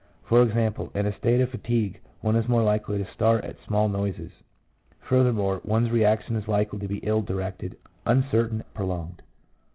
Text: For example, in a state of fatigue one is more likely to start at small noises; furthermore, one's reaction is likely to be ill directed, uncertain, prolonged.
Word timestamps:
For 0.23 0.41
example, 0.41 0.89
in 0.95 1.05
a 1.05 1.15
state 1.15 1.41
of 1.41 1.51
fatigue 1.51 1.99
one 2.21 2.35
is 2.35 2.47
more 2.47 2.63
likely 2.63 2.97
to 2.97 3.11
start 3.13 3.45
at 3.45 3.59
small 3.67 3.87
noises; 3.87 4.31
furthermore, 4.99 5.61
one's 5.63 5.91
reaction 5.91 6.35
is 6.35 6.47
likely 6.47 6.79
to 6.79 6.87
be 6.87 6.97
ill 7.03 7.21
directed, 7.21 7.77
uncertain, 8.07 8.63
prolonged. 8.73 9.21